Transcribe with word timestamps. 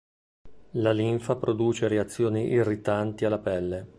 La 0.79 0.91
linfa 0.93 1.35
produce 1.35 1.87
reazioni 1.87 2.47
irritanti 2.47 3.23
alla 3.25 3.37
pelle. 3.37 3.89